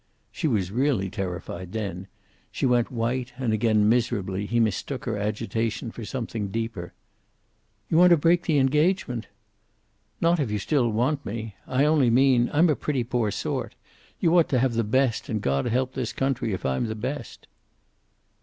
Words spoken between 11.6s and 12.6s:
I only mean